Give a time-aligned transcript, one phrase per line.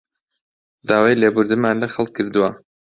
[0.87, 2.49] داوای لێبوردنمان لە خەڵک کردووە